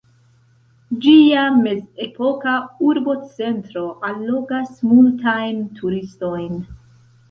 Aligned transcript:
Ĝia 1.03 1.43
mezepoka 1.57 2.55
urbocentro 2.89 3.87
allogas 4.13 4.77
multajn 4.91 5.67
turistojn. 5.81 6.63